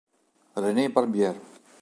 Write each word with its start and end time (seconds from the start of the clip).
René 0.63 0.89
Barbier 0.89 1.37